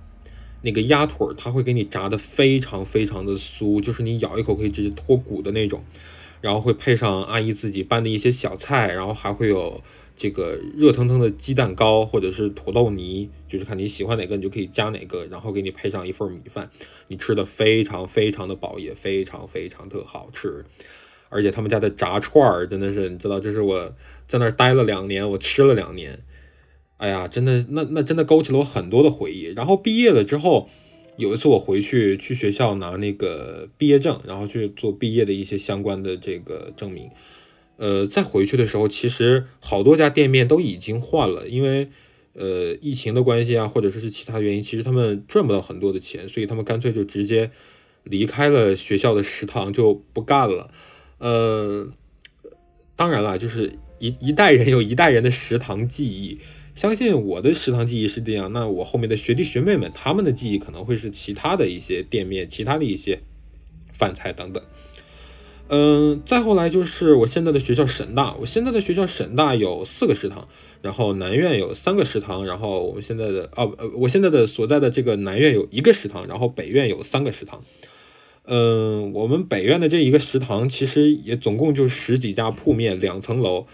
[0.62, 5.84] 那个鸭腿它会给你炸的非常非常的酥，就是你咬一口可以直接脱骨的那种。
[6.40, 9.82] 然后会配上阿姨自己拌的一些小菜，然后还会有
[10.16, 16.70] 这个热腾腾的鸡蛋糕或者是土豆泥，就是看你喜欢哪个，你就可以加哪个，然后给你配上一份米饭，
[17.08, 20.64] 你吃的非常非常的饱，也非常非常的好吃。
[21.28, 23.94] 而且他们家的炸串儿真的是，你知道，这是我
[24.26, 26.18] 在那儿待了两年，我吃了两年，
[27.00, 29.52] 哎呀，真的，那那真的勾起了我很多的回忆。
[29.56, 30.68] 然后毕业了之后。
[31.16, 37.10] 有一次我回去去学校拿那个毕业证，然后去做毕业的一些相关的这个证明。
[37.76, 41.90] 呃，再回去的时候，其实好多家店面都已经换了，因为
[42.32, 47.50] 呃疫情的关系啊，或者说是其他原因，其实他们赚不到很多的钱，所以他们干脆就直接
[48.04, 50.70] 离开了学校的食堂就不干了。
[51.18, 51.88] 呃，
[52.96, 56.38] 当然了，就是一一代人有一代人的食堂记忆。
[56.80, 63.20] 相信我的食堂记忆是这样，那我后面的学弟学妹们他们的记忆可能会是其他的一些店面、其他的一些
[63.92, 64.62] 饭菜等等。
[65.68, 70.48] 嗯，再后来就是我现在的学校沈大，我现在的学校沈大有四个食堂，
[70.80, 77.62] 然后南院有三个食堂，然后我们现在的哦呃，我现在的所在的这个南院有一个食堂，然后北院有三个食堂。
[78.46, 83.66] 嗯，我们北院的这一个食堂其实也总共就十几家铺面，两层楼。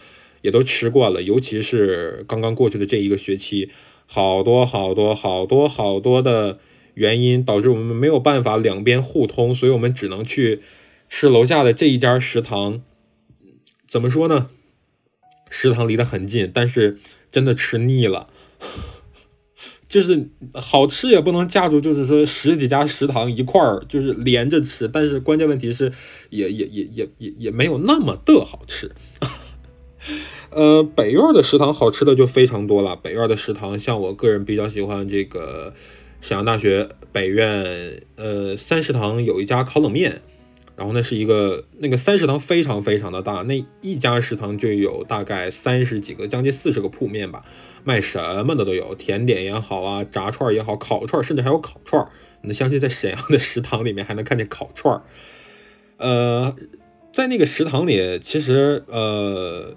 [0.43, 3.71] 也都吃惯了，尤其是刚刚过去的这一个学期，
[4.07, 6.59] 好多好多好多好多的
[6.95, 10.61] 原因导致我们没有办法两边互通，所以我们只能去
[11.09, 12.83] 吃楼下的这一家食堂。
[13.87, 14.51] 怎么说呢？
[15.49, 16.99] 食堂离得很近，但是
[17.31, 18.29] 真的吃腻了，
[19.89, 25.93] 就是好吃也不能架住，就是说十几家食堂一块儿就是连着吃，但是关键问题是
[26.31, 28.91] 也也也也也也没有那么的好吃。
[30.51, 32.97] 呃，北院的食堂好吃的就非常多了。
[32.97, 35.75] 北院的食堂，像我个人比较喜欢这个
[36.21, 40.23] 沈阳大学北院，呃，三食堂有一家烤冷面，
[40.77, 47.45] 然后那是一个那个三食堂非常非常的大，那一家食堂就有大概三十几个，将近四十个铺面吧，
[47.85, 52.07] 卖什么的都有，甜点也好啊，炸串也好，烤串甚至还有烤串
[52.43, 55.03] 你相信在沈阳的食堂里面还能看见烤串
[55.99, 56.55] 呃，
[57.13, 59.75] 在那个食堂里，其实呃。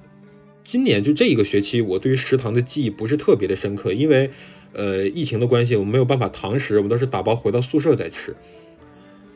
[0.64, 4.30] 今年就这一个学期，我对于食堂的记忆不是特别的深刻，因为，
[4.74, 8.36] 呃，疫情的关系，我们没有办法堂食，我们都是打包回到宿舍再吃。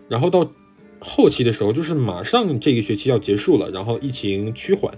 [0.10, 0.52] 然后到
[1.00, 4.94] 后期的时候，就是马上这个学期要结束了，然后疫情趋缓，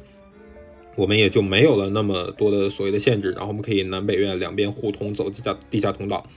[0.95, 6.27] 我们也就没有了那么多的所谓的限制，然后我们可以南北院两边互通，走地下地下通道。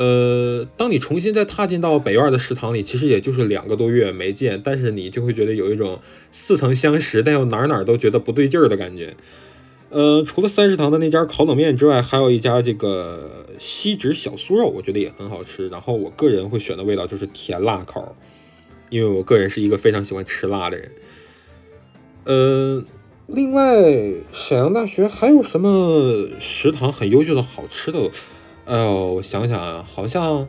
[0.00, 6.00] 呃，当你重新再踏进到北院的食堂里，其实也就是两个多月没见，但是你就会觉得有一种
[6.32, 9.14] 似曾相识，但又哪哪都觉得不对劲儿的感觉。
[9.90, 15.68] 呃，除了三食堂的那家烤冷面之外，还有一家这个锡纸小酥肉，我觉得也很好吃。
[15.68, 18.16] 然后我个人会选的味道就是甜辣口，
[18.88, 20.90] 因为我个人是一个非常喜欢吃辣的人。
[22.24, 22.82] 呃，
[23.26, 28.10] 另外，沈阳大学还有什么食堂很优秀的好吃的？
[28.70, 30.46] 哎呦，我想想啊，好像，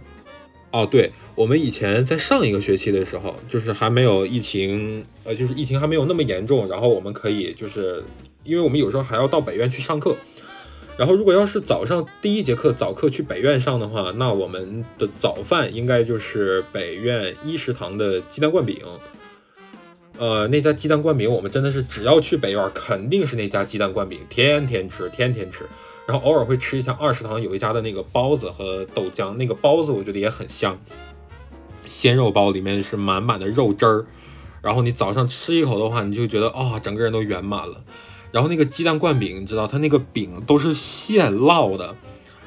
[0.69, 8.03] 哦，对，我们以前在上一个学期的时候，就是还没有疫情，呃，就是疫情还没有那么严重，然后我们可以就是，
[8.43, 10.15] 因为我们有时候还要到北院去上课，
[10.97, 18.77] 然后如果要是早上第一节课早课去北院上的话，那我们的早饭应该就是北院一食堂的鸡蛋灌饼，
[20.19, 25.65] 呃，那家鸡蛋灌饼我们真的是只要去北院，肯定是那家鸡蛋灌饼，天天吃，天天吃。
[26.07, 30.77] 然后偶尔会吃一下二食堂有一家的那个包子和豆浆，那个包子我觉得也很香。
[31.85, 34.05] 鲜肉包，里面是满满的肉汁儿，
[34.61, 37.83] 然后你早上吃一口的话，你就觉得哦，整个人都圆满了。
[38.31, 41.95] 然后那个鸡蛋灌饼，你知道它那个饼都是现烙的，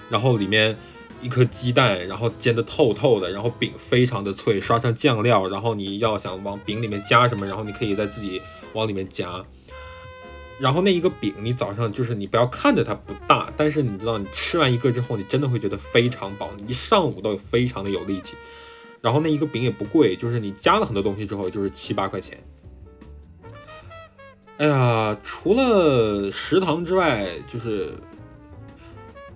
[0.08, 0.78] 然后里面
[1.20, 8.40] 一颗鸡蛋，然后煎的透透的，然后饼非常的脆，刷上酱料，然后你要想往饼里面加什么，然后你可以再自己
[8.72, 9.44] 往里面加。
[10.58, 18.36] 然后那一个饼，你早上就是你不要看着它不大，但是你知道你吃完一个之后，你真的会觉得非常饱，你一上午都非常的有力气。
[19.00, 22.42] 然后那一个饼也不贵，就是你加了很多东西之后，就是七八块钱。
[24.56, 27.92] 哎呀，除了食堂之外，就是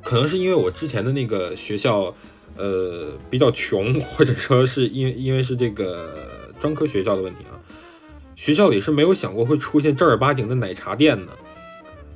[0.01, 2.15] 可能是因为我之前的那个学校，
[2.57, 7.58] 呃，比较穷，或者说是因为因为是这个专科学校的问题啊。
[8.38, 11.33] 学校里是没有想过会出现正儿八经的奶茶店的，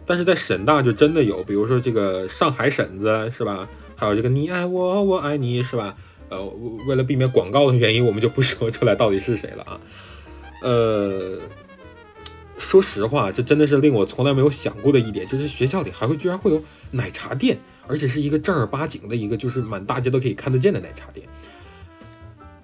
[0.06, 3.68] 但是在沈大就真的有，比如说这个上海婶子是吧？
[3.96, 5.96] 还有这个你爱我，我爱你是吧？
[6.28, 6.40] 呃，
[6.86, 9.80] 为了避免广告的原因，我们就不说出来到底是谁了啊。
[10.62, 11.40] 呃，
[12.56, 17.58] 说实话，这真的是令我从来没有想过的一点，就是学校里还会居然会有奶茶店，
[17.88, 21.26] 而且是一个正儿八经的一个，就是满大街都可以看得见的奶茶店。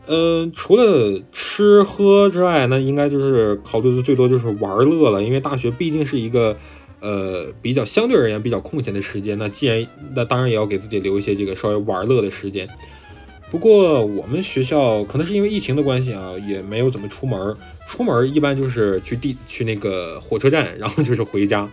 [0.08, 5.22] 嗯，除了吃喝之外，那应该就是考虑的最多就是玩乐了。
[5.22, 6.56] 因为大学毕竟是一个，
[7.00, 9.36] 呃，比较相对而言比较空闲的时间。
[9.36, 12.66] 那既然那当然也要给自己留一些这个稍微玩乐的时间。
[13.50, 17.56] 不过我们学校可能是因为疫情的关系啊，也没有怎么出门。
[17.86, 21.68] 出门一般就是去地去那个火车站，然后就是回家。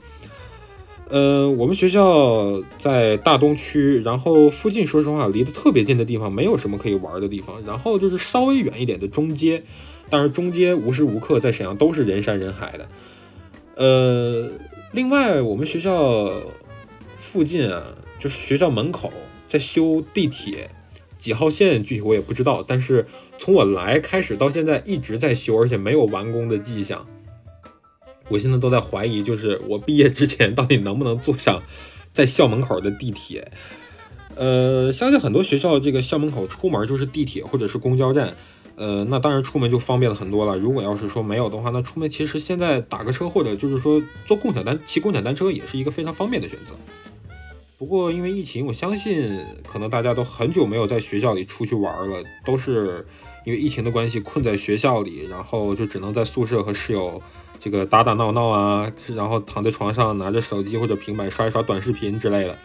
[1.08, 9.64] 呃，我们学校在大东区，然后附近说实话离得特别近的地方没有什么可以玩的地方，然后就是稍微远一点的中街，
[10.10, 12.88] 当然中街无时无刻在沈阳都是人山人海的。
[13.76, 14.50] 呃，
[14.94, 16.42] 另外我们学校
[17.18, 17.84] 附近啊，
[18.18, 19.14] 就是学校门口
[19.48, 20.72] 在修地铁，
[21.20, 23.06] 几号线具体我也不知道，但是
[23.38, 27.06] 从我来开始到现在一直在修，而且没有完工的迹象。
[28.30, 31.62] 我现在都在怀疑，就是我毕业之前到底能不能坐上
[32.14, 33.52] 在校门口的地铁。
[34.36, 38.36] 呃，相信很多学校这个校门口出门就是地铁或者是公交站，
[38.76, 40.58] 呃，那当然出门就方便了很多了。
[40.58, 46.74] 如果要是说没有的话，那出门其实现在打个车或者就是说坐共享单骑共享单车也是一个非常方便的选择。
[47.78, 53.06] 不过因为疫情，我相信可能大家都很久没有在学校里出去玩了，都是
[53.46, 57.22] 因为疫情的关系困在学校里，然后就只能在宿舍和室友。
[57.60, 62.58] 这个打打闹闹啊，然后躺在床上拿着手机或者平板刷一刷短视频之类的。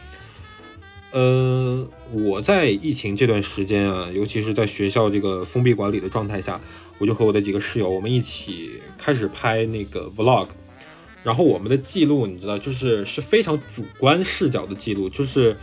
[1.13, 6.61] 呃，我在疫情这段时间啊，尤其是在学校这个封闭管理的状态下，
[6.99, 10.47] 我就和我的几个室友，我们一起开始拍那个 vlog。
[11.25, 15.57] 然后我们的记录，你知道，就是是非常主观视角的记录，就是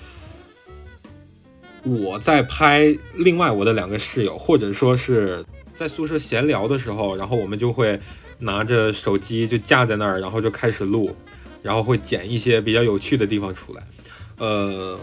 [1.83, 7.99] 我在拍另外我的两个室友，或者说是在宿舍闲聊的时候，然后我们就会。
[8.39, 11.15] 拿着手机就架在那儿，然后就开始录，
[11.62, 13.84] 然后会剪一些比较有趣的地方出来。
[14.38, 15.00] 呃，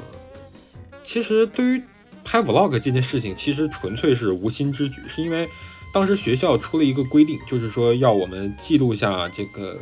[1.02, 1.82] 其实对于
[2.24, 5.48] 拍 vlog 这件事情，其实纯粹是无心之举，是因为
[5.92, 9.78] 当时学校出了一个规定，就是说要我们记录下这个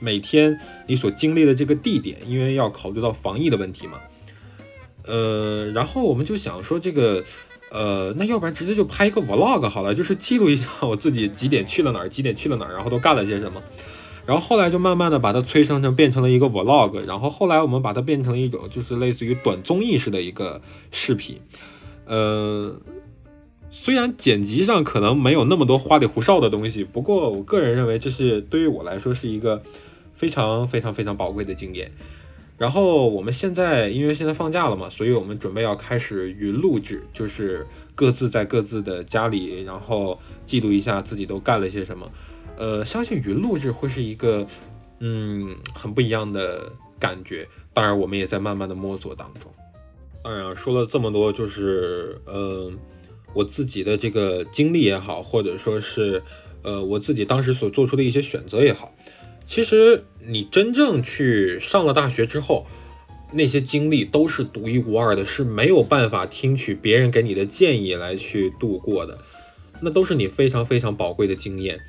[0.00, 4.00] 每天你所经历的这个地点，因为要考虑到防疫的问题嘛。
[5.04, 7.22] 呃，然后我们就想说这个。
[7.70, 13.62] 呃，那要不然直接就拍一个 vlog 好了，就是记录一下我自己几点去了哪儿，几点去了哪儿，然后都干了些什么。
[14.24, 21.38] 然后后来就慢慢的把它催生成变成了一个 vlog，然后后来我们把它变成了一种就是类似于短综艺式的一个视频。
[22.06, 22.76] 呃，
[23.70, 29.62] 虽然剪辑上可能没有那么多花里胡哨的东西，不过我个人认为这是对于我来说是一个
[30.14, 31.92] 非常非常非常宝贵的经验。
[32.58, 42.10] 然后我们现在因为现在放假了嘛，所以我们准备要开始云录制，就是各自在各自的家里，然后记录一下自己都干了些什么。
[42.56, 44.46] 呃，相信云录制会是一个
[45.00, 47.46] 嗯很不一样的感觉。
[47.74, 49.52] 当然，我们也在慢慢的摸索当中。
[50.24, 52.72] 当然，说了这么多，就是呃
[53.34, 56.22] 我自己的这个经历也好，或者说是
[56.62, 58.94] 呃我自己当时所做出的一些选择也好。
[59.46, 62.66] 其实你真正去上了大学之后，
[63.32, 69.18] 那些经历都是独一无二的，是没有办法听取别人给你的建议来去度过的，
[69.82, 71.80] 那都是你非常非常宝贵的经验。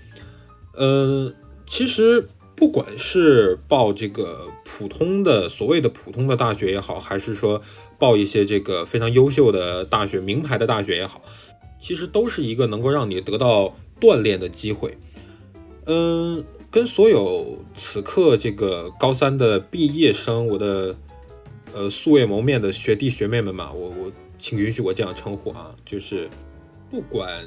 [0.77, 1.33] 嗯，
[1.65, 7.61] 其实不管是报这个普通的所谓的普通的大学也好，还是说
[7.97, 11.21] 报一些这个非常优秀的大学、名牌的大学也好，
[11.81, 14.97] 其实都是一个能够让你得到锻炼的机会。
[15.85, 16.43] 嗯。
[16.77, 20.95] 跟所有此刻这个高三的毕业生，我的
[21.73, 26.29] 呃素未谋面的学弟学妹们嘛，我我请允许我这样称呼啊，就是
[26.87, 27.43] 不管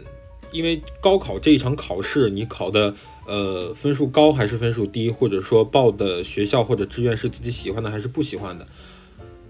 [0.51, 2.93] 因为高考这一场考试，你考的
[3.24, 8.66] 呃分数高还是分数低，或者说报的学校或者志愿是自己喜欢的还是不喜欢的，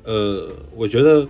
[0.05, 1.27] 呃，我觉得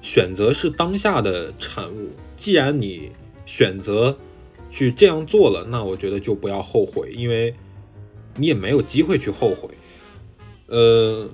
[0.00, 2.10] 选择是当下的产物。
[2.36, 3.10] 既然你
[3.44, 4.16] 选择
[4.70, 7.54] 去这样做了，那我觉得就不要后悔，因为
[8.36, 9.70] 你也没有机会去后悔。
[10.66, 11.28] 呃，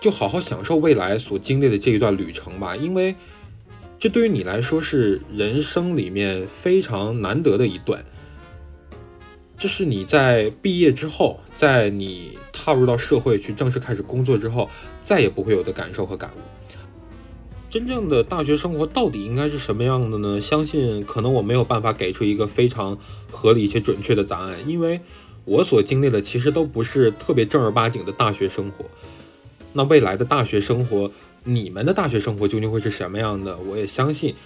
[0.00, 3.14] 就好好享受未来所经历的这一段旅程吧，因为。
[3.98, 8.04] 这对于你来说是人生里面非常难得的一段，
[9.56, 14.68] 这是你在毕业之后，在你踏入到社会去正式开始工作之后，
[15.00, 16.40] 再也不会有的感受和感悟。
[17.72, 20.38] 真正的大学生活到底应该是什么样的呢？
[20.38, 22.98] 相信可能我没有办法给出一个非常
[23.30, 25.00] 合理且准确的答案，因为
[25.46, 28.84] 我所经历的其实都不是特别正儿八经的大学生活。
[29.72, 31.10] 那未来的大学生活。
[31.44, 33.58] 你们的大学生活究竟会是什么样的？
[33.68, 34.36] 我也相信，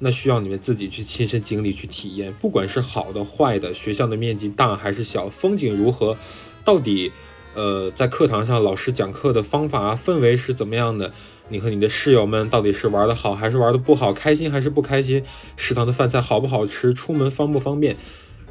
[0.00, 2.34] 那需要你们自己去亲身经历、去体验。
[2.34, 6.18] 不管是好的、坏的，学校的面积大还是小，风景如何，
[6.66, 7.12] 到底，
[7.54, 11.14] 呃，在课堂上老师讲课的方法、氛围是怎么样的？
[11.48, 14.12] 你和你的室友们到底是玩的好还是玩的不好？
[14.12, 15.22] 开心还是不开心？
[15.56, 16.92] 食堂的饭菜好不好吃？
[16.92, 17.96] 出门方不方便？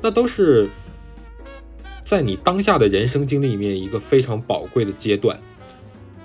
[0.01, 0.69] 那都是
[2.03, 5.39] 在你当下的人生经历里面一个非常宝贵的阶段。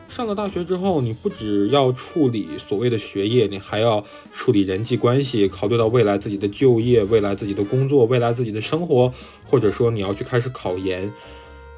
[0.08, 9.10] 上了大学之后，你不只要处理所谓的学业，你还要处理人际关系，考虑到未来自己的就业、未来自己的工作、未来自己的生活，
[9.42, 11.10] 或者说你要去开始考研。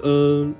[0.03, 0.53] 嗯，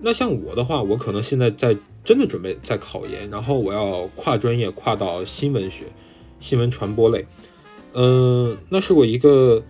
[0.00, 5.86] 那像我的话，我可能现在在真的准备在考研，然后我要跨专业，跨到新闻学、
[6.38, 7.26] 新闻传播类。
[7.94, 9.64] 嗯，那是我一个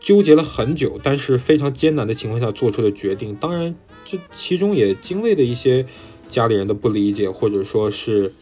[0.00, 3.34] 纠结了很久，但是非常艰难的情况下做出的决定。
[3.36, 3.74] 当然，
[4.04, 5.86] 这其中也经历了一些。
[6.28, 8.34] 家里人的不理解，或者说是，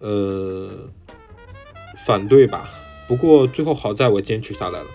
[0.00, 0.70] 呃，
[2.04, 2.68] 反对吧。
[3.08, 4.86] 不过最后好在我坚持下来了。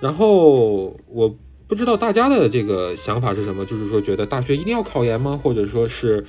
[0.00, 1.36] 然后我
[1.68, 5.38] 不知道大家的这个想法是什么，就是说觉得大学一定要考研吗？
[5.42, 6.24] 或者说是，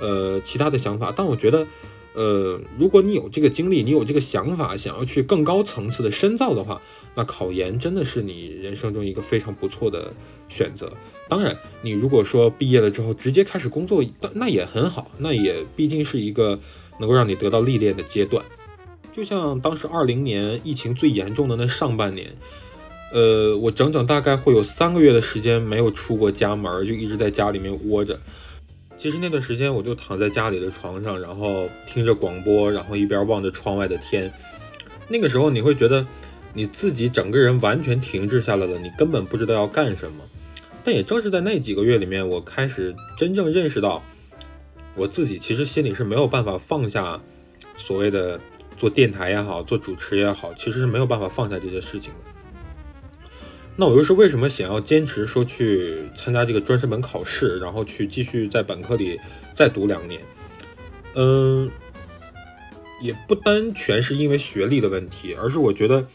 [0.00, 1.12] 呃，其他的想法。
[1.14, 1.66] 但我觉得。
[2.14, 6.78] 呃，如果你有这个经历，你有这个想法，想要去更高层次的深造的话，
[7.14, 10.12] 那考研真的是你人生中一个非常不错的
[10.46, 10.92] 选择。
[11.26, 16.60] 当然，你如果说毕业了之后直接开始工作，那也很好，那也毕竟是一个
[17.00, 18.44] 能够让你得到历练的阶段。
[19.10, 22.36] 就像当时二零年疫情最严重的那上半年，
[23.12, 28.18] 呃，我整整大概会有三个月的时间没有出过家门，就一直在家里面窝着。
[28.96, 34.32] 其实那段时间，我就躺在家里的床上，然后听着广播，然后一边望着窗外的天。
[35.08, 36.06] 那个时候，你会觉得
[36.54, 40.24] 你自己整个人完全停滞下来了，你根本不知道要干什么。
[40.82, 44.02] 但也正是在那几个月里面，我开始真正认识到，
[44.94, 47.20] 我自己其实心里是没有办法放下
[47.76, 48.40] 所谓的
[48.76, 52.31] 做电台也好，做主持也好，其实是没有办法放下这些事情的。
[53.74, 59.18] 那我又是为什么想要坚持说去参加这个专升本考试，然后去继续在本科里
[59.54, 60.20] 再读两年？
[61.14, 61.70] 嗯，
[63.00, 66.06] 也不单全是因为学历的问题，而是我觉得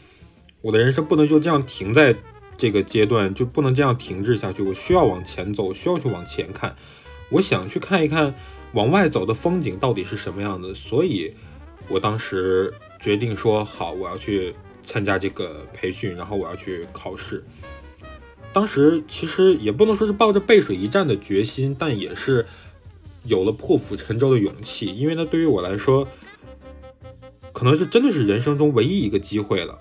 [0.62, 2.14] 我的人生不能就这样停在
[2.56, 4.62] 这个阶段，就不能这样停滞下去。
[4.62, 6.76] 我需要往前走，需要去往前看。
[7.30, 8.34] 我想去看一看
[8.72, 11.34] 往外走的风景到底是什么样的，所以
[11.88, 14.54] 我当时决定说好，我要去。
[14.82, 17.44] 参加这个培训，然后我要去考试。
[18.52, 22.46] 当时其实也不能说是抱着背水一战的决心，但也是
[23.24, 24.86] 有了破釜沉舟的勇气。
[24.86, 26.08] 因为呢，对于我来说，
[27.52, 29.78] 可能是真的是人生中唯一一个机会了。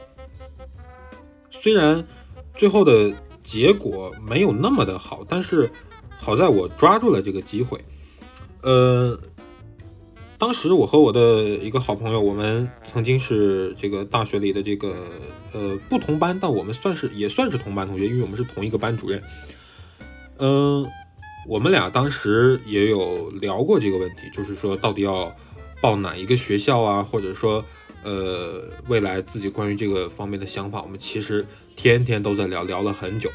[1.50, 2.06] 虽然
[2.54, 5.72] 最后的结果没有那么的好，但是
[6.18, 7.84] 好在我抓住了这个机会。
[8.62, 9.20] 呃。
[10.40, 14.96] 当时我和我的一个好朋友，我们曾经是这个大学里的这个
[15.52, 19.20] 呃不同班，但我们算是也算是同班同学，因为我们是同一个班主任。
[20.38, 20.88] 嗯，
[21.48, 25.36] 我们俩当时也有聊过这个问题，就是说到底要
[25.82, 27.66] 报哪一个学校啊，或者说
[28.04, 31.44] 呃未来自己关于这个方面的想法，我们其实
[31.76, 33.32] 天天都在聊，聊了很久。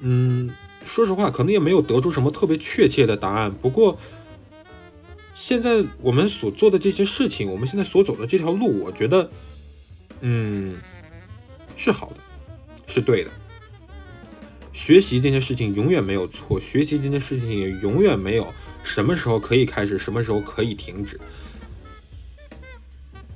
[0.00, 0.50] 嗯，
[0.84, 3.96] 说实话，可能也没有得出什么特别确切的答案，不过。
[5.36, 9.30] 现在我们所做的这些事情，我们现在所走的这条路，我觉得，
[10.22, 10.78] 嗯，
[11.76, 12.16] 是好的，
[12.86, 13.30] 是对的。
[14.72, 18.50] 学习这件事情永远没有错，学习这件事情也永远没有
[18.82, 21.20] 什么时候可以开始，什么时候可以停止。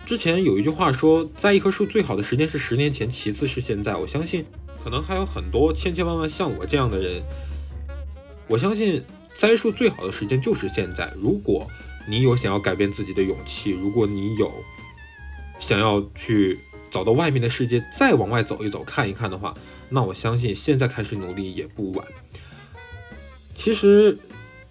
[0.06, 3.94] 之前有一句话说，栽一棵树最好的时间是十年前，其次是现在。
[3.94, 4.46] 我相信，
[4.82, 7.22] 可能还有很多千千万万像我这样的人。
[8.48, 11.12] 我相信，栽树最好的时间就是现在。
[11.20, 11.70] 如果
[12.10, 14.52] 你有想要改变自己的勇气，如果你有
[15.60, 16.58] 想要去
[16.90, 19.54] 走到外面的世界，再往外走一走、看一看的话，
[19.90, 22.04] 那我相信现在开始努力也不晚。
[23.54, 24.18] 其实，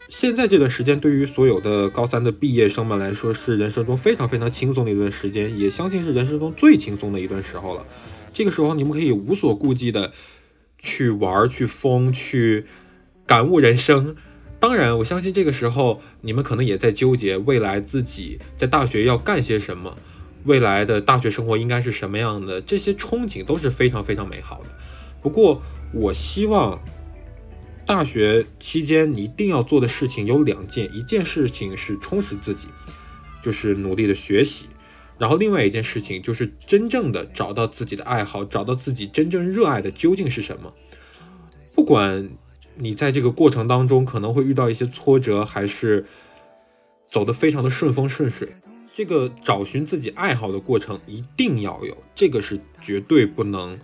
[0.10, 7.86] 现在这段时间对于所有的高三的毕业生们来说，是人生中非常非常轻松的一段时间，也相信是人生中最轻松的一段时候了。
[8.34, 10.12] 这个时候，你们可以无所顾忌的
[10.78, 12.66] 去玩、去疯、去
[13.26, 14.18] 感悟人生。
[14.60, 19.98] 当然，我相信这个时候你们可能也在纠结未来自己在大学要干些什么，
[20.44, 24.70] 未来的大学生活应该是什么样的，这些憧憬都是非常非常美好的。
[25.22, 25.62] 不过，
[25.94, 26.80] 我希望。
[27.86, 32.68] 大学期间，你一定要做的事情有两件，一件事情是充实自己，
[33.42, 34.66] 就是努力的学习；
[35.18, 40.72] 然后另外一件事情就是真正的找到自己的爱好，找到自己真正热爱的究竟是什么。
[41.74, 42.30] 不管
[42.80, 46.06] 你在这个过程当中可能会遇到一些挫折，还是
[47.08, 48.50] 走得非常的顺风顺水，
[48.94, 53.78] 这个找寻自己爱好的过程一定要有，这个是绝对不能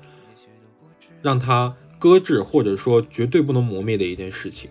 [1.21, 1.75] 让他。
[1.97, 4.69] 搁置或者说绝对不能磨灭的一件事情，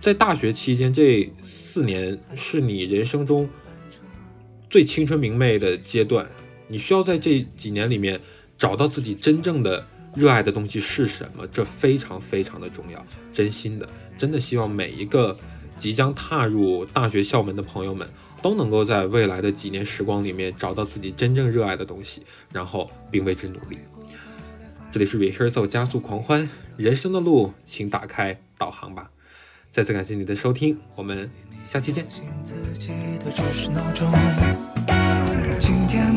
[0.00, 3.50] 在大学期间这四年是你人生中
[4.70, 6.30] 最青春明媚的阶段，
[6.68, 8.20] 你需要在这几年里面
[8.56, 13.04] 找到自己真正的热爱的东西是什么，这非常非常的重要。
[13.32, 13.88] 真心的，
[14.18, 15.38] 真的希望每一个
[15.78, 18.08] 即将踏入大学校门的朋友们
[18.42, 23.78] 都能够在未来的几年时光里面找到自己真正热爱的东西，然后并为之努力。
[24.90, 29.10] 这里是 rehearsal 加速狂欢，人生的路，请打开导航吧。
[29.70, 31.30] 再次感谢你的收听，我们
[31.64, 32.04] 下期见。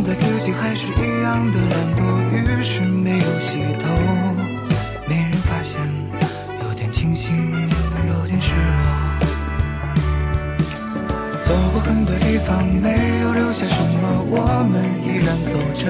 [0.05, 3.87] 今天的自己还是一样的懒惰，于是没有洗头，
[5.07, 5.79] 没人发现，
[6.61, 7.33] 有点清醒，
[8.09, 8.61] 有点失落。
[11.41, 15.87] 走过很多地方，没有留下什么，我们依然走着。